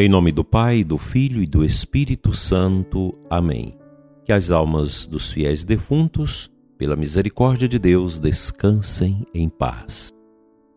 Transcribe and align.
Em 0.00 0.08
nome 0.08 0.30
do 0.30 0.44
Pai, 0.44 0.84
do 0.84 0.96
Filho 0.96 1.42
e 1.42 1.46
do 1.46 1.64
Espírito 1.64 2.32
Santo. 2.32 3.18
Amém. 3.28 3.76
Que 4.24 4.32
as 4.32 4.48
almas 4.48 5.04
dos 5.04 5.32
fiéis 5.32 5.64
defuntos, 5.64 6.48
pela 6.78 6.94
misericórdia 6.94 7.66
de 7.66 7.80
Deus, 7.80 8.20
descansem 8.20 9.26
em 9.34 9.48
paz. 9.48 10.12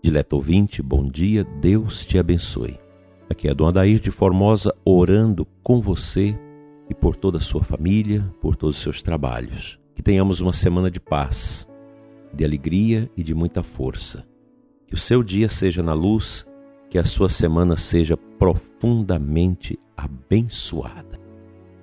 Dileto 0.04 0.38
ouvinte, 0.38 0.82
bom 0.82 1.08
dia, 1.08 1.44
Deus 1.44 2.04
te 2.04 2.18
abençoe. 2.18 2.80
Aqui 3.30 3.48
é 3.48 3.54
Dom 3.54 3.68
Adair 3.68 4.00
de 4.00 4.10
Formosa 4.10 4.74
orando 4.84 5.46
com 5.62 5.80
você 5.80 6.36
e 6.90 6.96
por 6.96 7.16
toda 7.16 7.38
a 7.38 7.42
sua 7.42 7.64
família, 7.64 8.24
por 8.42 8.56
todos 8.56 8.78
os 8.78 8.82
seus 8.82 9.04
trabalhos. 9.04 9.80
Que 9.94 10.02
tenhamos 10.02 10.42
uma 10.42 10.52
semana 10.52 10.90
de 10.90 11.00
paz, 11.00 11.68
de 12.34 12.44
alegria 12.44 13.08
e 13.16 13.22
de 13.22 13.36
muita 13.36 13.62
força. 13.62 14.26
Que 14.88 14.96
o 14.96 14.98
seu 14.98 15.22
dia 15.22 15.48
seja 15.48 15.84
na 15.84 15.94
luz 15.94 16.44
que 16.92 16.98
a 16.98 17.06
sua 17.06 17.30
semana 17.30 17.78
seja 17.78 18.18
profundamente 18.18 19.80
abençoada. 19.96 21.18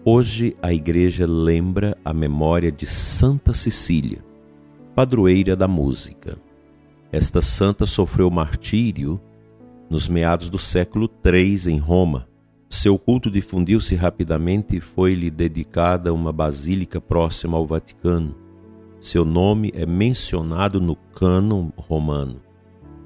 Hoje 0.05 0.55
a 0.61 0.71
igreja 0.71 1.25
lembra 1.27 1.97
a 2.05 2.12
memória 2.12 2.71
de 2.71 2.84
Santa 2.84 3.55
Cecília, 3.55 4.23
padroeira 4.95 5.57
da 5.57 5.67
música. 5.67 6.37
Esta 7.11 7.41
santa 7.41 7.87
sofreu 7.87 8.29
martírio 8.29 9.19
nos 9.89 10.11
meados 10.11 10.51
do 10.51 10.59
século 10.59 11.09
III 11.25 11.73
em 11.73 11.79
Roma. 11.79 12.29
Seu 12.69 12.98
culto 12.98 13.31
difundiu-se 13.31 13.95
rapidamente 13.95 14.77
e 14.77 14.81
foi-lhe 14.81 15.31
dedicada 15.31 16.12
uma 16.12 16.34
basílica 16.34 17.01
próxima 17.01 17.56
ao 17.56 17.67
Vaticano. 17.67 18.37
Seu 19.01 19.25
nome 19.25 19.73
é 19.75 19.87
mencionado 19.87 20.79
no 20.83 20.95
cânon 20.95 21.70
romano 21.79 22.47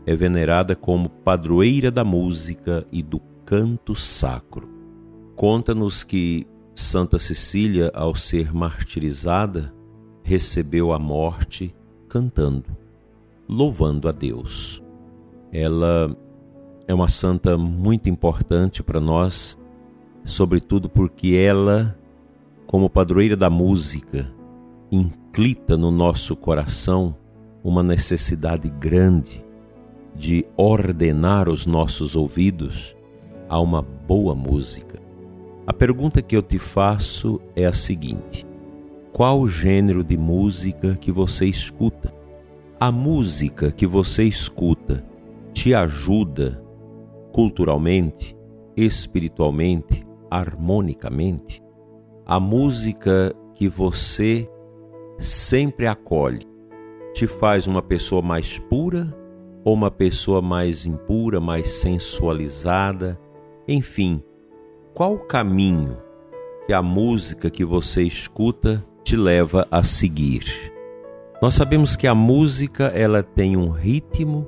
é 0.06 0.16
venerada 0.16 0.74
como 0.74 1.08
padroeira 1.08 1.90
da 1.90 2.04
música 2.04 2.86
e 2.90 3.02
do 3.02 3.20
canto 3.44 3.94
sacro. 3.94 4.68
Conta-nos 5.36 6.04
que 6.04 6.46
Santa 6.74 7.18
Cecília, 7.18 7.90
ao 7.94 8.14
ser 8.14 8.52
martirizada, 8.52 9.72
recebeu 10.22 10.92
a 10.92 10.98
morte 10.98 11.74
cantando, 12.08 12.76
louvando 13.48 14.08
a 14.08 14.12
Deus. 14.12 14.82
Ela 15.52 16.16
é 16.86 16.94
uma 16.94 17.08
santa 17.08 17.56
muito 17.56 18.08
importante 18.08 18.82
para 18.82 19.00
nós, 19.00 19.58
sobretudo 20.24 20.88
porque 20.88 21.34
ela, 21.34 21.96
como 22.66 22.88
padroeira 22.90 23.36
da 23.36 23.50
música, 23.50 24.32
inclita 24.90 25.76
no 25.76 25.90
nosso 25.90 26.34
coração 26.34 27.16
uma 27.62 27.82
necessidade 27.82 28.68
grande 28.68 29.44
de 30.14 30.44
ordenar 30.56 31.48
os 31.48 31.66
nossos 31.66 32.14
ouvidos 32.14 32.96
a 33.48 33.60
uma 33.60 33.82
boa 33.82 34.34
música. 34.34 35.00
A 35.66 35.72
pergunta 35.72 36.20
que 36.20 36.36
eu 36.36 36.42
te 36.42 36.58
faço 36.58 37.40
é 37.54 37.66
a 37.66 37.72
seguinte: 37.72 38.46
qual 39.12 39.40
o 39.40 39.48
gênero 39.48 40.02
de 40.02 40.16
música 40.16 40.96
que 40.96 41.12
você 41.12 41.46
escuta? 41.46 42.12
A 42.80 42.90
música 42.90 43.70
que 43.70 43.86
você 43.86 44.24
escuta 44.24 45.04
te 45.52 45.74
ajuda 45.74 46.62
culturalmente, 47.30 48.36
espiritualmente, 48.76 50.04
harmonicamente? 50.30 51.62
A 52.26 52.40
música 52.40 53.34
que 53.54 53.68
você 53.68 54.48
sempre 55.18 55.86
acolhe 55.86 56.40
te 57.12 57.26
faz 57.26 57.66
uma 57.66 57.82
pessoa 57.82 58.22
mais 58.22 58.58
pura 58.58 59.21
ou 59.64 59.74
uma 59.74 59.90
pessoa 59.90 60.42
mais 60.42 60.86
impura, 60.86 61.40
mais 61.40 61.68
sensualizada, 61.68 63.18
enfim, 63.66 64.22
qual 64.94 65.14
o 65.14 65.20
caminho 65.20 65.96
que 66.66 66.72
a 66.72 66.82
música 66.82 67.50
que 67.50 67.64
você 67.64 68.02
escuta 68.02 68.84
te 69.04 69.16
leva 69.16 69.66
a 69.70 69.82
seguir? 69.82 70.72
Nós 71.40 71.54
sabemos 71.54 71.96
que 71.96 72.06
a 72.06 72.14
música 72.14 72.86
ela 72.94 73.22
tem 73.22 73.56
um 73.56 73.70
ritmo, 73.70 74.46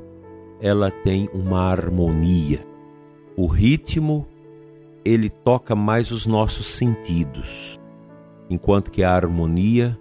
ela 0.60 0.90
tem 0.90 1.28
uma 1.32 1.60
harmonia. 1.60 2.64
O 3.36 3.46
ritmo 3.46 4.26
ele 5.04 5.28
toca 5.28 5.74
mais 5.74 6.10
os 6.10 6.24
nossos 6.24 6.66
sentidos, 6.66 7.80
enquanto 8.48 8.90
que 8.90 9.02
a 9.02 9.12
harmonia 9.12 9.98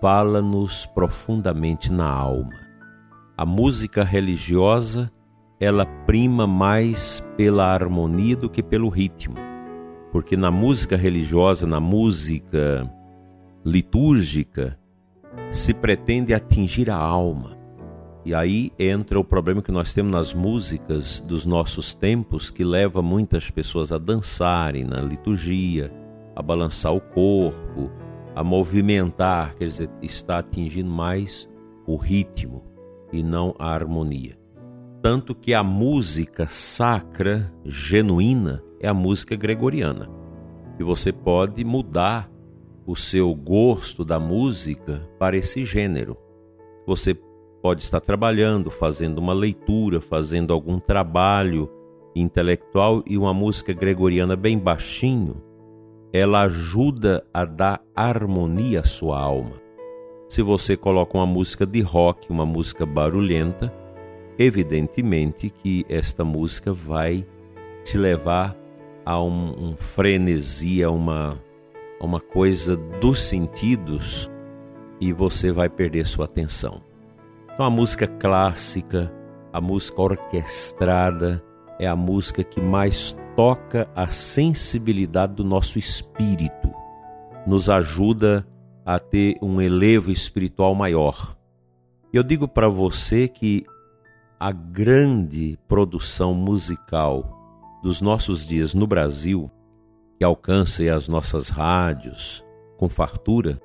fala-nos 0.00 0.84
profundamente 0.86 1.92
na 1.92 2.08
alma. 2.08 2.65
A 3.38 3.44
música 3.44 4.02
religiosa, 4.02 5.12
ela 5.60 5.84
prima 5.84 6.46
mais 6.46 7.22
pela 7.36 7.66
harmonia 7.66 8.34
do 8.34 8.48
que 8.48 8.62
pelo 8.62 8.88
ritmo. 8.88 9.34
Porque 10.10 10.38
na 10.38 10.50
música 10.50 10.96
religiosa, 10.96 11.66
na 11.66 11.78
música 11.78 12.90
litúrgica, 13.62 14.78
se 15.52 15.74
pretende 15.74 16.32
atingir 16.32 16.90
a 16.90 16.96
alma. 16.96 17.58
E 18.24 18.34
aí 18.34 18.72
entra 18.78 19.20
o 19.20 19.24
problema 19.24 19.60
que 19.60 19.70
nós 19.70 19.92
temos 19.92 20.12
nas 20.12 20.32
músicas 20.32 21.20
dos 21.20 21.44
nossos 21.44 21.94
tempos, 21.94 22.48
que 22.48 22.64
leva 22.64 23.02
muitas 23.02 23.50
pessoas 23.50 23.92
a 23.92 23.98
dançarem 23.98 24.82
na 24.82 25.02
liturgia, 25.02 25.92
a 26.34 26.40
balançar 26.40 26.94
o 26.94 27.02
corpo, 27.02 27.90
a 28.34 28.42
movimentar, 28.42 29.54
quer 29.56 29.68
dizer, 29.68 29.90
está 30.00 30.38
atingindo 30.38 30.90
mais 30.90 31.46
o 31.86 31.96
ritmo 31.96 32.65
e 33.16 33.22
não 33.22 33.54
a 33.58 33.70
harmonia. 33.70 34.38
Tanto 35.02 35.34
que 35.34 35.54
a 35.54 35.62
música 35.62 36.46
sacra, 36.48 37.52
genuína, 37.64 38.62
é 38.80 38.88
a 38.88 38.94
música 38.94 39.36
gregoriana. 39.36 40.10
E 40.78 40.84
você 40.84 41.12
pode 41.12 41.64
mudar 41.64 42.30
o 42.86 42.94
seu 42.94 43.34
gosto 43.34 44.04
da 44.04 44.20
música 44.20 45.08
para 45.18 45.36
esse 45.36 45.64
gênero. 45.64 46.16
Você 46.86 47.18
pode 47.62 47.82
estar 47.82 48.00
trabalhando, 48.00 48.70
fazendo 48.70 49.18
uma 49.18 49.32
leitura, 49.32 50.00
fazendo 50.00 50.52
algum 50.52 50.78
trabalho 50.78 51.70
intelectual 52.14 53.02
e 53.06 53.18
uma 53.18 53.34
música 53.34 53.72
gregoriana 53.72 54.36
bem 54.36 54.58
baixinho, 54.58 55.42
ela 56.12 56.42
ajuda 56.42 57.26
a 57.32 57.44
dar 57.44 57.82
harmonia 57.94 58.80
à 58.80 58.84
sua 58.84 59.20
alma. 59.20 59.65
Se 60.28 60.42
você 60.42 60.76
coloca 60.76 61.16
uma 61.16 61.26
música 61.26 61.64
de 61.64 61.80
rock, 61.80 62.30
uma 62.30 62.44
música 62.44 62.84
barulhenta, 62.84 63.72
evidentemente 64.38 65.50
que 65.50 65.86
esta 65.88 66.24
música 66.24 66.72
vai 66.72 67.24
te 67.84 67.96
levar 67.96 68.56
a 69.04 69.22
um, 69.22 69.68
um 69.68 69.76
frenesi, 69.76 70.82
a 70.82 70.90
uma, 70.90 71.40
a 72.00 72.04
uma 72.04 72.20
coisa 72.20 72.76
dos 73.00 73.20
sentidos 73.20 74.28
e 75.00 75.12
você 75.12 75.52
vai 75.52 75.68
perder 75.68 76.06
sua 76.06 76.24
atenção. 76.24 76.82
Então 77.54 77.64
a 77.64 77.70
música 77.70 78.08
clássica, 78.08 79.12
a 79.52 79.60
música 79.60 80.02
orquestrada, 80.02 81.42
é 81.78 81.86
a 81.86 81.94
música 81.94 82.42
que 82.42 82.60
mais 82.60 83.16
toca 83.36 83.88
a 83.94 84.08
sensibilidade 84.08 85.34
do 85.34 85.44
nosso 85.44 85.78
espírito, 85.78 86.68
nos 87.46 87.70
ajuda 87.70 88.46
a 88.86 89.00
ter 89.00 89.36
um 89.42 89.60
elevo 89.60 90.12
espiritual 90.12 90.72
maior. 90.72 91.36
Eu 92.12 92.22
digo 92.22 92.46
para 92.46 92.68
você 92.68 93.26
que 93.26 93.66
a 94.38 94.52
grande 94.52 95.58
produção 95.66 96.32
musical 96.32 97.80
dos 97.82 98.00
nossos 98.00 98.46
dias 98.46 98.74
no 98.74 98.86
Brasil, 98.86 99.50
que 100.16 100.24
alcança 100.24 100.84
as 100.94 101.08
nossas 101.08 101.48
rádios 101.48 102.44
com 102.78 102.88
fartura, 102.88 103.60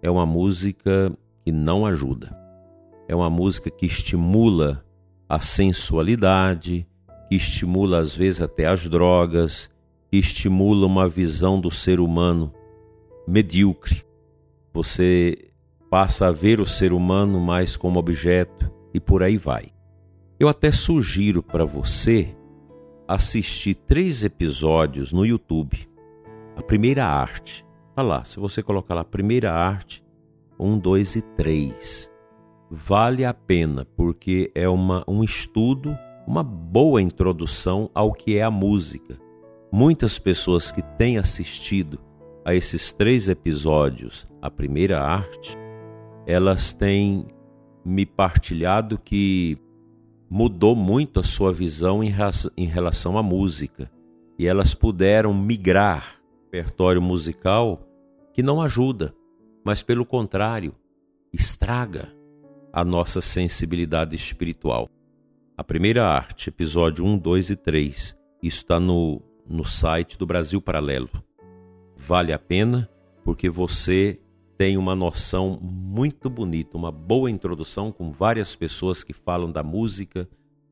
é 0.00 0.10
uma 0.10 0.24
música 0.24 1.12
que 1.44 1.52
não 1.52 1.84
ajuda. 1.84 2.34
É 3.06 3.14
uma 3.14 3.28
música 3.28 3.70
que 3.70 3.84
estimula 3.84 4.82
a 5.28 5.38
sensualidade, 5.38 6.88
que 7.28 7.36
estimula 7.36 7.98
às 7.98 8.16
vezes 8.16 8.40
até 8.40 8.66
as 8.66 8.88
drogas, 8.88 9.70
que 10.10 10.16
estimula 10.16 10.86
uma 10.86 11.06
visão 11.06 11.60
do 11.60 11.70
ser 11.70 12.00
humano 12.00 12.54
medíocre, 13.28 14.05
você 14.76 15.48
passa 15.88 16.26
a 16.26 16.30
ver 16.30 16.60
o 16.60 16.66
ser 16.66 16.92
humano 16.92 17.40
mais 17.40 17.78
como 17.78 17.98
objeto 17.98 18.70
e 18.92 19.00
por 19.00 19.22
aí 19.22 19.38
vai. 19.38 19.68
Eu 20.38 20.48
até 20.48 20.70
sugiro 20.70 21.42
para 21.42 21.64
você 21.64 22.36
assistir 23.08 23.74
três 23.74 24.22
episódios 24.22 25.12
no 25.12 25.24
YouTube. 25.24 25.88
A 26.54 26.62
primeira 26.62 27.06
arte. 27.06 27.64
Tá 27.94 28.02
lá, 28.02 28.22
se 28.26 28.38
você 28.38 28.62
colocar 28.62 28.92
lá 28.92 29.02
primeira 29.02 29.50
arte, 29.50 30.04
um, 30.60 30.78
dois 30.78 31.16
e 31.16 31.22
três. 31.22 32.10
Vale 32.70 33.24
a 33.24 33.32
pena, 33.32 33.86
porque 33.96 34.52
é 34.54 34.68
uma, 34.68 35.02
um 35.08 35.24
estudo, 35.24 35.96
uma 36.26 36.42
boa 36.42 37.00
introdução 37.00 37.90
ao 37.94 38.12
que 38.12 38.36
é 38.36 38.42
a 38.42 38.50
música. 38.50 39.16
Muitas 39.72 40.18
pessoas 40.18 40.70
que 40.70 40.82
têm 40.82 41.16
assistido 41.16 41.98
a 42.46 42.54
esses 42.54 42.92
três 42.92 43.26
episódios, 43.26 44.24
a 44.40 44.48
primeira 44.48 45.00
arte, 45.00 45.58
elas 46.24 46.72
têm 46.72 47.26
me 47.84 48.06
partilhado 48.06 48.96
que 48.98 49.58
mudou 50.30 50.76
muito 50.76 51.18
a 51.18 51.24
sua 51.24 51.52
visão 51.52 52.04
em 52.04 52.66
relação 52.66 53.18
à 53.18 53.22
música. 53.22 53.90
e 54.38 54.46
elas 54.46 54.74
puderam 54.74 55.34
migrar 55.34 56.20
repertório 56.44 57.02
musical 57.02 57.80
que 58.32 58.44
não 58.44 58.60
ajuda, 58.60 59.12
mas 59.64 59.82
pelo 59.82 60.06
contrário, 60.06 60.72
estraga 61.32 62.12
a 62.72 62.84
nossa 62.84 63.20
sensibilidade 63.20 64.14
espiritual. 64.14 64.88
A 65.56 65.64
primeira 65.64 66.06
arte, 66.06 66.50
episódio 66.50 67.04
1, 67.04 67.18
2 67.18 67.50
e 67.50 67.56
3, 67.56 68.16
isso 68.40 68.58
está 68.58 68.78
no, 68.78 69.20
no 69.48 69.64
site 69.64 70.16
do 70.16 70.26
Brasil 70.26 70.60
Paralelo. 70.60 71.08
Vale 71.96 72.32
a 72.32 72.38
pena 72.38 72.88
porque 73.24 73.50
você 73.50 74.20
tem 74.56 74.76
uma 74.76 74.94
noção 74.94 75.58
muito 75.60 76.30
bonita, 76.30 76.76
uma 76.76 76.90
boa 76.90 77.30
introdução 77.30 77.92
com 77.92 78.10
várias 78.10 78.56
pessoas 78.56 79.04
que 79.04 79.12
falam 79.12 79.50
da 79.50 79.62
música, 79.62 80.28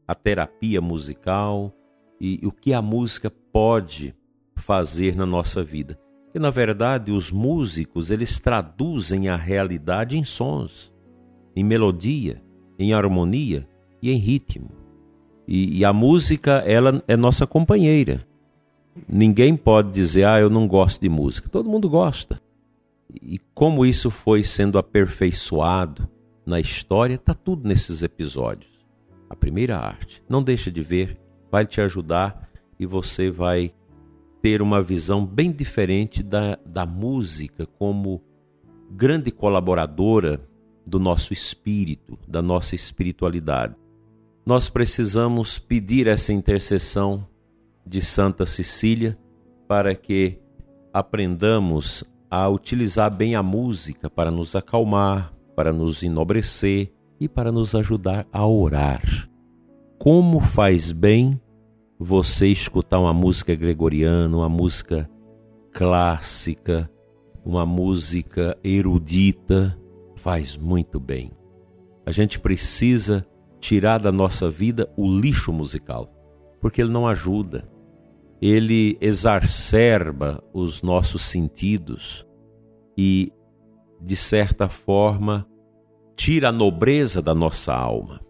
a 0.06 0.14
terapia 0.14 0.80
musical 0.80 1.74
e, 2.20 2.40
o 2.46 2.52
que 2.52 2.72
a 2.72 2.80
música 2.80 3.30
pode 3.52 4.14
fazer 4.56 5.16
na 5.16 5.26
nossa 5.26 5.62
vida. 5.62 5.98
E 6.34 6.38
na 6.38 6.50
verdade, 6.50 7.12
os 7.12 7.30
músicos, 7.30 8.10
eles 8.10 8.38
traduzem 8.38 9.28
a 9.28 9.36
realidade 9.36 10.16
em 10.16 10.24
sons, 10.24 10.92
em 11.54 11.62
melodia, 11.62 12.42
em 12.78 12.92
harmonia 12.92 13.68
e 14.00 14.10
em 14.10 14.16
ritmo. 14.16 14.70
E, 15.46 15.78
e 15.78 15.84
a 15.84 15.92
música, 15.92 16.62
ela 16.66 17.02
é 17.06 17.16
nossa 17.16 17.46
companheira. 17.46 18.26
Ninguém 19.08 19.56
pode 19.56 19.90
dizer, 19.90 20.24
ah, 20.24 20.40
eu 20.40 20.48
não 20.48 20.66
gosto 20.66 21.00
de 21.00 21.08
música. 21.08 21.48
Todo 21.48 21.68
mundo 21.68 21.88
gosta. 21.88 22.40
E 23.22 23.38
como 23.54 23.84
isso 23.84 24.10
foi 24.10 24.42
sendo 24.42 24.78
aperfeiçoado 24.78 26.08
na 26.44 26.60
história, 26.60 27.14
está 27.14 27.34
tudo 27.34 27.66
nesses 27.66 28.02
episódios. 28.02 28.72
A 29.28 29.36
primeira 29.36 29.78
arte. 29.78 30.22
Não 30.28 30.42
deixa 30.42 30.70
de 30.70 30.80
ver, 30.80 31.18
vai 31.50 31.66
te 31.66 31.80
ajudar 31.80 32.48
e 32.78 32.86
você 32.86 33.30
vai 33.30 33.72
ter 34.42 34.60
uma 34.60 34.82
visão 34.82 35.24
bem 35.24 35.50
diferente 35.50 36.22
da, 36.22 36.58
da 36.66 36.84
música 36.84 37.66
como 37.78 38.22
grande 38.90 39.30
colaboradora 39.30 40.46
do 40.86 40.98
nosso 40.98 41.32
espírito, 41.32 42.18
da 42.28 42.42
nossa 42.42 42.74
espiritualidade. 42.74 43.74
Nós 44.44 44.68
precisamos 44.68 45.58
pedir 45.58 46.06
essa 46.06 46.32
intercessão 46.32 47.26
de 47.86 48.00
Santa 48.02 48.46
Cecília 48.46 49.18
para 49.66 49.94
que 49.94 50.38
aprendamos 50.92 52.04
a 52.30 52.48
utilizar 52.48 53.14
bem 53.14 53.34
a 53.34 53.42
música 53.42 54.10
para 54.10 54.30
nos 54.30 54.56
acalmar, 54.56 55.32
para 55.54 55.72
nos 55.72 56.02
enobrecer 56.02 56.92
e 57.20 57.28
para 57.28 57.52
nos 57.52 57.74
ajudar 57.74 58.26
a 58.32 58.46
orar. 58.46 59.02
Como 59.98 60.40
faz 60.40 60.92
bem 60.92 61.40
você 61.98 62.48
escutar 62.48 62.98
uma 62.98 63.12
música 63.12 63.54
gregoriana, 63.54 64.36
uma 64.36 64.48
música 64.48 65.08
clássica, 65.72 66.90
uma 67.44 67.64
música 67.64 68.56
erudita, 68.62 69.78
faz 70.16 70.56
muito 70.56 70.98
bem. 70.98 71.30
A 72.06 72.12
gente 72.12 72.38
precisa 72.38 73.26
tirar 73.60 73.98
da 73.98 74.12
nossa 74.12 74.50
vida 74.50 74.90
o 74.96 75.10
lixo 75.10 75.52
musical, 75.52 76.10
porque 76.60 76.82
ele 76.82 76.90
não 76.90 77.06
ajuda. 77.06 77.68
Ele 78.46 78.98
exacerba 79.00 80.44
os 80.52 80.82
nossos 80.82 81.22
sentidos 81.22 82.26
e, 82.94 83.32
de 83.98 84.14
certa 84.14 84.68
forma, 84.68 85.48
tira 86.14 86.50
a 86.50 86.52
nobreza 86.52 87.22
da 87.22 87.34
nossa 87.34 87.72
alma. 87.72 88.20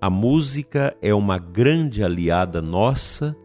A 0.00 0.08
música 0.08 0.96
é 1.02 1.12
uma 1.12 1.36
grande 1.36 2.04
aliada 2.04 2.62
nossa 2.62 3.36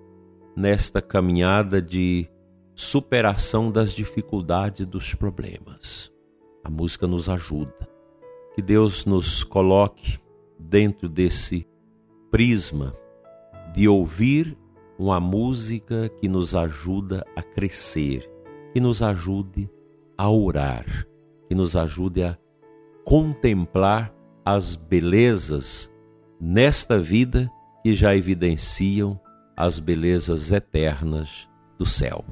nesta 0.56 1.01
caminhada 1.01 1.81
de 1.81 2.29
superação 2.75 3.71
das 3.71 3.91
dificuldades 3.91 4.85
dos 4.85 5.15
problemas. 5.15 6.12
A 6.63 6.69
música 6.69 7.07
nos 7.07 7.29
ajuda. 7.29 7.89
Que 8.53 8.62
Deus 8.62 9.07
nos 9.07 9.44
coloque 9.44 10.19
dentro 10.59 11.09
desse 11.09 11.67
prisma 12.29 12.95
de 13.74 13.88
ouvir 13.88 14.56
uma 15.01 15.19
música 15.19 16.09
que 16.21 16.27
nos 16.27 16.53
ajuda 16.53 17.25
a 17.36 17.42
crescer, 17.42 18.30
que 18.71 18.80
nos 18.80 19.01
ajude 19.01 19.68
a 20.15 20.30
orar, 20.30 20.86
que 21.50 21.56
nos 21.56 21.75
ajude 21.75 22.24
a 22.24 22.38
contemplar 23.03 24.13
as 24.45 24.75
belezas 24.75 25.92
nesta 26.39 27.00
vida 27.00 27.51
que 27.81 27.95
já 27.95 28.15
evidenciam 28.15 29.19
as 29.57 29.80
belezas 29.80 30.51
eternas 30.51 31.50
do 31.80 31.86
céu. 31.86 32.24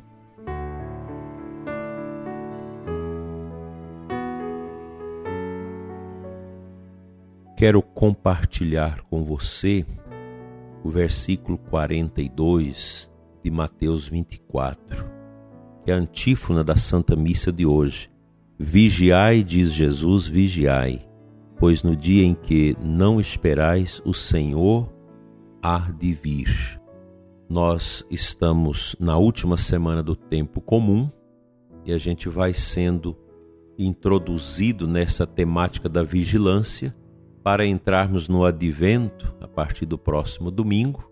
Quero 7.57 7.81
compartilhar 7.81 9.01
com 9.09 9.23
você 9.23 9.83
o 10.83 10.89
versículo 10.89 11.57
42 11.57 13.11
de 13.43 13.51
Mateus 13.51 14.07
24, 14.07 15.05
que 15.83 15.91
é 15.91 15.93
a 15.93 15.97
antífona 15.97 16.63
da 16.63 16.75
Santa 16.75 17.15
Missa 17.15 17.51
de 17.51 17.65
hoje. 17.65 18.09
Vigiai, 18.57 19.43
diz 19.43 19.73
Jesus, 19.73 20.27
vigiai 20.27 21.09
pois 21.59 21.83
no 21.83 21.93
dia 21.95 22.23
em 22.23 22.33
que 22.33 22.75
não 22.81 23.19
esperais, 23.19 24.01
o 24.05 24.13
Senhor 24.13 24.89
há 25.61 25.91
de 25.91 26.13
vir. 26.13 26.79
Nós 27.49 28.05
estamos 28.09 28.95
na 28.97 29.17
última 29.17 29.57
semana 29.57 30.01
do 30.01 30.15
tempo 30.15 30.61
comum 30.61 31.11
e 31.85 31.91
a 31.91 31.97
gente 31.97 32.29
vai 32.29 32.53
sendo 32.53 33.17
introduzido 33.77 34.87
nessa 34.87 35.27
temática 35.27 35.89
da 35.89 36.01
vigilância 36.01 36.95
para 37.49 37.65
entrarmos 37.65 38.29
no 38.29 38.45
advento 38.45 39.35
a 39.41 39.47
partir 39.47 39.87
do 39.87 39.97
próximo 39.97 40.51
domingo, 40.51 41.09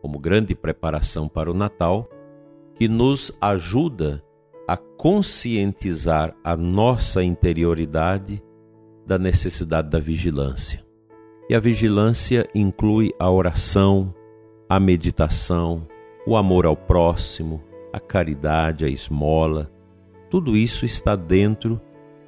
como 0.00 0.20
grande 0.20 0.54
preparação 0.54 1.28
para 1.28 1.50
o 1.50 1.52
Natal, 1.52 2.08
que 2.76 2.86
nos 2.86 3.32
ajuda 3.40 4.22
a 4.68 4.76
conscientizar 4.76 6.32
a 6.44 6.56
nossa 6.56 7.24
interioridade 7.24 8.40
da 9.04 9.18
necessidade 9.18 9.90
da 9.90 9.98
vigilância. 9.98 10.86
E 11.48 11.56
a 11.56 11.58
vigilância 11.58 12.48
inclui 12.54 13.12
a 13.18 13.28
oração, 13.28 14.14
a 14.68 14.78
meditação, 14.78 15.88
o 16.24 16.36
amor 16.36 16.66
ao 16.66 16.76
próximo, 16.76 17.60
a 17.92 17.98
caridade, 17.98 18.84
a 18.84 18.88
esmola. 18.88 19.68
Tudo 20.30 20.56
isso 20.56 20.86
está 20.86 21.16
dentro 21.16 21.80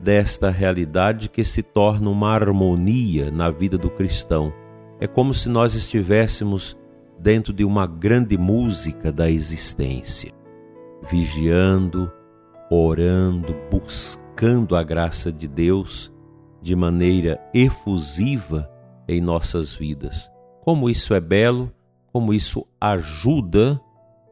desta 0.02 0.50
realidade 0.50 1.28
que 1.28 1.44
se 1.44 1.62
torna 1.62 2.10
uma 2.10 2.30
harmonia 2.30 3.30
na 3.30 3.50
vida 3.50 3.78
do 3.78 3.88
cristão. 3.88 4.52
É 4.98 5.06
como 5.06 5.32
se 5.32 5.48
nós 5.48 5.74
estivéssemos 5.74 6.76
dentro 7.18 7.52
de 7.52 7.64
uma 7.64 7.86
grande 7.86 8.36
música 8.36 9.12
da 9.12 9.30
existência, 9.30 10.32
vigiando, 11.08 12.10
orando, 12.68 13.54
buscando 13.70 14.74
a 14.74 14.82
graça 14.82 15.32
de 15.32 15.46
Deus 15.46 16.12
de 16.60 16.74
maneira 16.74 17.40
efusiva 17.54 18.68
em 19.06 19.20
nossas 19.20 19.72
vidas. 19.72 20.28
Como 20.64 20.90
isso 20.90 21.14
é 21.14 21.20
belo, 21.20 21.72
como 22.12 22.34
isso 22.34 22.66
ajuda 22.80 23.80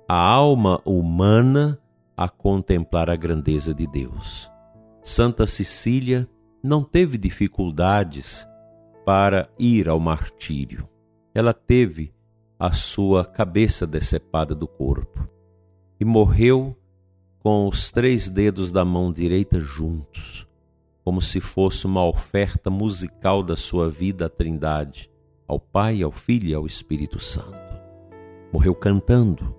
a 0.08 0.16
alma 0.16 0.80
humana 0.84 1.78
a 2.16 2.28
contemplar 2.28 3.08
a 3.08 3.14
grandeza 3.14 3.72
de 3.72 3.86
Deus. 3.86 4.50
Santa 5.02 5.46
Cecília 5.46 6.28
não 6.62 6.82
teve 6.84 7.16
dificuldades 7.16 8.46
para 9.04 9.48
ir 9.58 9.88
ao 9.88 9.98
martírio. 9.98 10.88
Ela 11.34 11.54
teve 11.54 12.12
a 12.58 12.72
sua 12.72 13.24
cabeça 13.24 13.86
decepada 13.86 14.54
do 14.54 14.68
corpo 14.68 15.28
e 15.98 16.04
morreu 16.04 16.76
com 17.38 17.66
os 17.66 17.90
três 17.90 18.28
dedos 18.28 18.70
da 18.70 18.84
mão 18.84 19.12
direita 19.12 19.58
juntos 19.58 20.46
como 21.04 21.20
se 21.20 21.40
fosse 21.40 21.86
uma 21.86 22.06
oferta 22.06 22.70
musical 22.70 23.42
da 23.42 23.56
sua 23.56 23.90
vida 23.90 24.26
à 24.26 24.28
Trindade, 24.28 25.10
ao 25.46 25.58
Pai, 25.58 26.02
ao 26.02 26.12
Filho 26.12 26.48
e 26.48 26.54
ao 26.54 26.66
Espírito 26.66 27.18
Santo. 27.18 27.58
Morreu 28.52 28.74
cantando, 28.74 29.54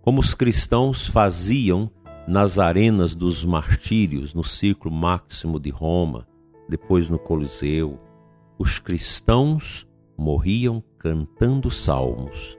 como 0.00 0.20
os 0.20 0.34
cristãos 0.34 1.06
faziam 1.06 1.90
nas 2.26 2.58
arenas 2.58 3.14
dos 3.14 3.44
martírios, 3.44 4.32
no 4.32 4.44
círculo 4.44 4.94
máximo 4.94 5.58
de 5.58 5.70
Roma, 5.70 6.26
depois 6.68 7.08
no 7.08 7.18
Coliseu. 7.18 7.98
Os 8.58 8.78
cristãos 8.78 9.86
morriam 10.16 10.82
cantando 10.98 11.70
salmos. 11.70 12.56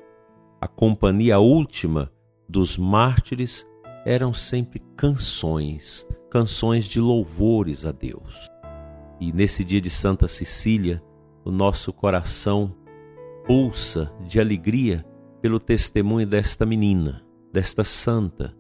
A 0.60 0.68
companhia 0.68 1.40
última 1.40 2.12
dos 2.48 2.78
mártires 2.78 3.66
eram 4.06 4.34
sempre 4.34 4.80
canções, 4.98 6.06
canções 6.30 6.86
de 6.86 7.00
louvores 7.00 7.86
a 7.86 7.92
Deus. 7.92 8.50
E 9.20 9.32
nesse 9.32 9.64
dia 9.64 9.80
de 9.80 9.90
Santa 9.90 10.28
Cecília, 10.28 11.02
o 11.46 11.52
nosso 11.52 11.94
coração 11.94 12.76
pulsa 13.46 14.14
de 14.28 14.40
alegria 14.40 15.06
pelo 15.42 15.60
testemunho 15.60 16.28
desta 16.28 16.66
menina, 16.66 17.24
desta 17.52 17.84
santa, 17.84 18.56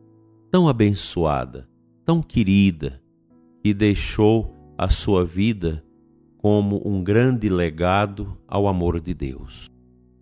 tão 0.53 0.69
abençoada, 0.69 1.67
tão 2.05 2.21
querida, 2.21 3.01
que 3.63 3.73
deixou 3.73 4.53
a 4.77 4.87
sua 4.87 5.25
vida 5.25 5.83
como 6.37 6.79
um 6.87 7.03
grande 7.03 7.49
legado 7.49 8.37
ao 8.47 8.67
amor 8.67 9.01
de 9.01 9.15
Deus. 9.15 9.67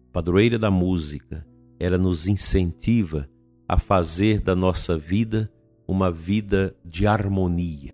Padroeira 0.09 0.57
da 0.57 0.71
música, 0.71 1.45
ela 1.77 1.97
nos 1.97 2.29
incentiva 2.29 3.29
a 3.67 3.77
fazer 3.77 4.39
da 4.39 4.55
nossa 4.55 4.97
vida 4.97 5.51
uma 5.85 6.09
vida 6.09 6.73
de 6.85 7.05
harmonia, 7.05 7.91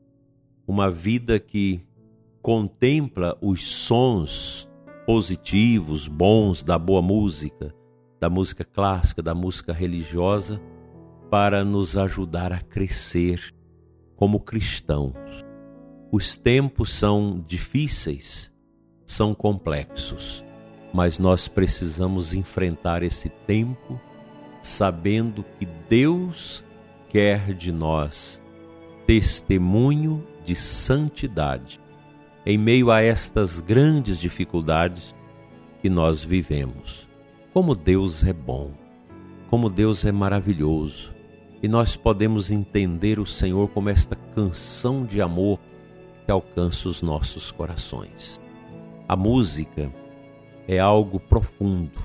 uma 0.68 0.92
vida 0.92 1.40
que 1.40 1.82
contempla 2.40 3.36
os 3.42 3.68
sons 3.68 4.70
positivos, 5.08 6.08
bons 6.08 6.62
da 6.62 6.78
boa 6.78 7.02
música, 7.02 7.74
da 8.20 8.30
música 8.30 8.64
clássica, 8.64 9.24
da 9.24 9.34
música 9.34 9.74
religiosa, 9.74 10.62
para 11.30 11.64
nos 11.64 11.98
ajudar 11.98 12.52
a 12.54 12.60
crescer 12.60 13.54
como 14.16 14.40
cristãos. 14.40 15.46
Os 16.12 16.36
tempos 16.38 16.92
são 16.92 17.44
difíceis, 17.46 18.52
são 19.06 19.36
complexos, 19.36 20.44
mas 20.94 21.20
nós 21.20 21.48
precisamos 21.48 22.34
enfrentar 22.34 23.04
esse 23.04 23.30
tempo 23.30 24.00
sabendo 24.62 25.44
que 25.60 25.66
Deus 25.90 26.64
quer 27.10 27.54
de 27.54 27.72
nós 27.72 28.42
testemunho 29.06 30.26
de 30.46 30.56
santidade 30.56 31.80
em 32.46 32.58
meio 32.58 32.92
a 32.92 33.02
estas 33.02 33.60
grandes 33.60 34.18
dificuldades 34.18 35.14
que 35.82 35.90
nós 35.90 36.24
vivemos. 36.24 37.08
Como 37.54 37.76
Deus 37.76 38.24
é 38.24 38.32
bom, 38.32 38.72
como 39.50 39.70
Deus 39.70 40.06
é 40.06 40.12
maravilhoso, 40.12 41.14
e 41.68 41.70
nós 41.70 41.98
podemos 41.98 42.50
entender 42.50 43.20
o 43.20 43.26
Senhor 43.26 43.68
como 43.68 43.90
esta 43.90 44.16
canção 44.16 45.04
de 45.06 45.22
amor 45.22 45.60
que 46.24 46.32
alcança 46.32 46.88
os 46.88 47.02
nossos 47.02 47.52
corações. 47.52 48.40
A 49.06 49.18
música 49.18 49.94
é 50.66 50.80
algo 50.80 51.20
profundo. 51.20 52.00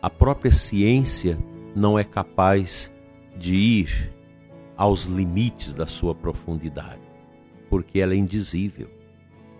A 0.00 0.08
própria 0.08 0.50
ciência 0.50 1.38
não 1.76 1.98
é 1.98 2.04
capaz 2.04 2.90
de 3.36 3.54
ir 3.54 4.14
aos 4.78 5.04
limites 5.04 5.74
da 5.74 5.86
sua 5.86 6.14
profundidade, 6.14 7.02
porque 7.68 8.00
ela 8.00 8.14
é 8.14 8.16
indizível 8.16 8.88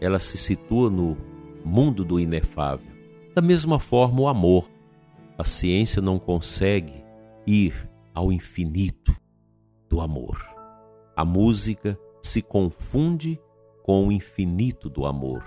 ela 0.00 0.18
se 0.18 0.38
situa 0.38 0.88
no 0.88 1.14
mundo 1.62 2.06
do 2.06 2.18
inefável. 2.18 2.90
Da 3.34 3.42
mesma 3.42 3.78
forma, 3.78 4.22
o 4.22 4.28
amor. 4.28 4.70
A 5.36 5.44
ciência 5.44 6.00
não 6.00 6.18
consegue 6.18 7.04
ir 7.46 7.86
ao 8.14 8.32
infinito 8.32 9.14
do 9.92 10.00
amor. 10.00 10.38
A 11.14 11.22
música 11.22 11.98
se 12.22 12.40
confunde 12.40 13.38
com 13.82 14.08
o 14.08 14.10
infinito 14.10 14.88
do 14.88 15.04
amor. 15.04 15.44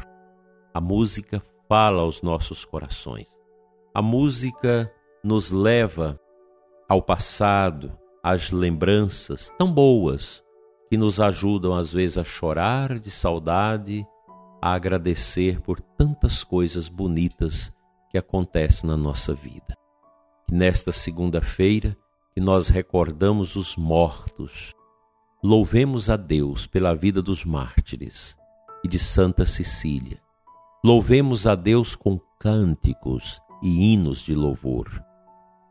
A 0.71 0.79
música 0.79 1.41
fala 1.67 2.03
aos 2.03 2.21
nossos 2.21 2.63
corações. 2.63 3.27
A 3.91 4.03
música 4.03 4.93
nos 5.23 5.49
leva 5.49 6.19
ao 6.87 7.01
passado, 7.01 7.97
às 8.21 8.51
lembranças 8.51 9.51
tão 9.57 9.73
boas 9.73 10.43
que 10.91 10.95
nos 10.95 11.19
ajudam 11.19 11.73
às 11.73 11.91
vezes 11.91 12.19
a 12.19 12.23
chorar 12.23 12.99
de 12.99 13.09
saudade 13.09 14.05
a 14.61 14.73
agradecer 14.75 15.59
por 15.59 15.81
tantas 15.81 16.43
coisas 16.43 16.87
bonitas 16.87 17.73
que 18.11 18.17
acontecem 18.17 18.87
na 18.87 18.95
nossa 18.95 19.33
vida. 19.33 19.73
Nesta 20.51 20.91
segunda-feira, 20.91 21.97
que 22.36 22.42
nós 22.42 22.68
recordamos 22.68 23.56
os 23.56 23.77
mortos, 23.77 24.74
louvemos 25.42 26.10
a 26.10 26.18
Deus 26.18 26.68
pela 26.68 26.94
vida 26.94 27.22
dos 27.22 27.46
mártires 27.46 28.38
e 28.84 28.89
de 28.89 29.00
Santa 29.00 29.46
Cecília. 29.46 30.22
Louvemos 30.84 31.48
a 31.48 31.56
Deus 31.56 31.96
com 31.96 32.20
cânticos 32.38 33.39
e 33.63 33.94
hinos 33.94 34.20
de 34.20 34.36
louvor. 34.36 35.01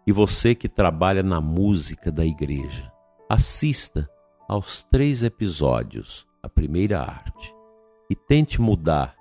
E 0.07 0.13
você 0.13 0.55
que 0.55 0.67
trabalha 0.67 1.23
na 1.23 1.39
música 1.39 2.11
da 2.11 2.25
igreja, 2.25 2.91
assista 3.29 4.09
aos 4.49 4.83
três 4.85 5.23
episódios, 5.23 6.27
a 6.43 6.49
primeira 6.49 6.99
arte 6.99 7.55
e 8.09 8.17
tente 8.17 8.59
mudar 8.59 9.15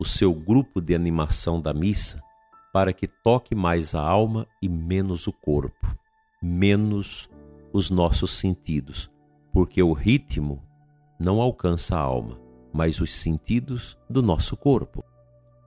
o 0.00 0.04
seu 0.06 0.32
grupo 0.32 0.80
de 0.80 0.94
animação 0.94 1.60
da 1.60 1.74
missa 1.74 2.22
para 2.72 2.94
que 2.94 3.06
toque 3.06 3.54
mais 3.54 3.94
a 3.94 4.00
alma 4.00 4.46
e 4.62 4.68
menos 4.68 5.26
o 5.26 5.32
corpo, 5.32 5.94
menos 6.46 7.28
os 7.72 7.90
nossos 7.90 8.30
sentidos, 8.32 9.10
porque 9.52 9.82
o 9.82 9.92
ritmo 9.92 10.62
não 11.18 11.40
alcança 11.40 11.96
a 11.96 12.00
alma, 12.00 12.40
mas 12.72 13.00
os 13.00 13.12
sentidos 13.12 13.98
do 14.08 14.22
nosso 14.22 14.56
corpo. 14.56 15.04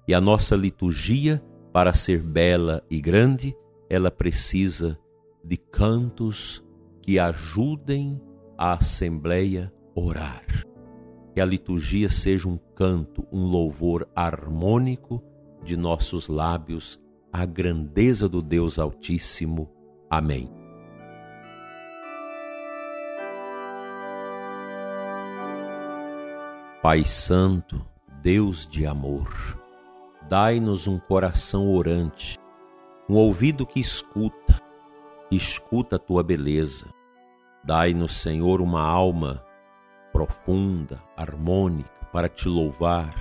E 0.07 0.13
a 0.13 0.21
nossa 0.21 0.55
liturgia, 0.55 1.43
para 1.71 1.93
ser 1.93 2.23
bela 2.23 2.83
e 2.89 2.99
grande, 2.99 3.55
ela 3.89 4.09
precisa 4.09 4.97
de 5.43 5.57
cantos 5.57 6.63
que 7.01 7.19
ajudem 7.19 8.21
a 8.57 8.73
assembleia 8.73 9.71
orar 9.95 10.45
que 11.33 11.41
a 11.41 11.45
liturgia 11.45 12.09
seja 12.09 12.49
um 12.49 12.57
canto, 12.75 13.25
um 13.31 13.45
louvor 13.45 14.09
harmônico 14.13 15.23
de 15.63 15.77
nossos 15.77 16.27
lábios 16.27 16.99
à 17.31 17.45
grandeza 17.45 18.27
do 18.27 18.41
Deus 18.41 18.79
Altíssimo. 18.79 19.69
Amém. 20.09 20.58
Pai 26.81 27.03
Santo, 27.03 27.85
Deus 28.21 28.65
de 28.65 28.85
amor, 28.85 29.27
dai-nos 30.29 30.87
um 30.87 30.97
coração 30.97 31.69
orante, 31.73 32.39
um 33.09 33.15
ouvido 33.15 33.65
que 33.65 33.81
escuta, 33.81 34.61
escuta 35.29 35.97
a 35.97 35.99
tua 35.99 36.23
beleza. 36.23 36.87
Dai-nos, 37.65 38.15
Senhor, 38.15 38.61
uma 38.61 38.81
alma 38.81 39.43
profunda, 40.13 41.03
harmônica, 41.17 41.91
para 42.13 42.29
te 42.29 42.47
louvar 42.47 43.13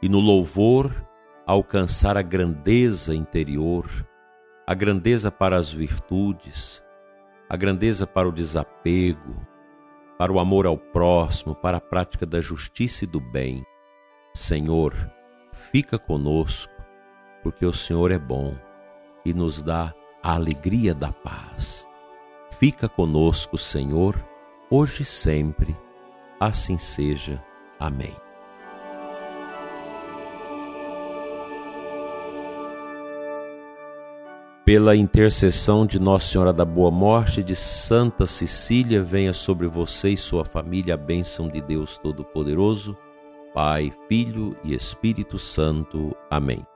e 0.00 0.08
no 0.08 0.20
louvor 0.20 1.04
alcançar 1.44 2.16
a 2.16 2.22
grandeza 2.22 3.12
interior, 3.12 3.86
a 4.64 4.72
grandeza 4.72 5.32
para 5.32 5.56
as 5.56 5.72
virtudes, 5.72 6.80
a 7.48 7.56
grandeza 7.56 8.06
para 8.06 8.28
o 8.28 8.32
desapego, 8.32 9.34
para 10.18 10.32
o 10.32 10.40
amor 10.40 10.66
ao 10.66 10.76
próximo, 10.76 11.54
para 11.54 11.76
a 11.76 11.80
prática 11.80 12.26
da 12.26 12.40
justiça 12.40 13.04
e 13.04 13.06
do 13.06 13.20
bem. 13.20 13.64
Senhor, 14.34 14.94
fica 15.70 15.98
conosco, 15.98 16.72
porque 17.42 17.64
o 17.64 17.72
Senhor 17.72 18.10
é 18.10 18.18
bom 18.18 18.54
e 19.24 19.32
nos 19.32 19.62
dá 19.62 19.94
a 20.22 20.34
alegria 20.34 20.94
da 20.94 21.12
paz. 21.12 21.86
Fica 22.58 22.88
conosco, 22.88 23.56
Senhor, 23.56 24.16
hoje 24.70 25.02
e 25.02 25.06
sempre 25.06 25.76
Assim 26.40 26.78
seja. 26.78 27.42
Amém. 27.80 28.14
Pela 34.68 34.94
intercessão 34.94 35.86
de 35.86 35.98
Nossa 35.98 36.26
Senhora 36.26 36.52
da 36.52 36.62
Boa 36.62 36.90
Morte 36.90 37.42
de 37.42 37.56
Santa 37.56 38.26
Cecília, 38.26 39.02
venha 39.02 39.32
sobre 39.32 39.66
você 39.66 40.10
e 40.10 40.16
sua 40.18 40.44
família 40.44 40.92
a 40.92 40.96
bênção 40.98 41.48
de 41.48 41.62
Deus 41.62 41.96
Todo-Poderoso, 41.96 42.94
Pai, 43.54 43.90
Filho 44.10 44.54
e 44.62 44.74
Espírito 44.74 45.38
Santo. 45.38 46.14
Amém. 46.30 46.66